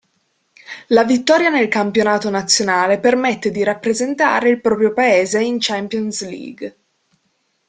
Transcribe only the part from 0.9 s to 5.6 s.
vittoria nel campionato nazionale permette di rappresentare il proprio Paese in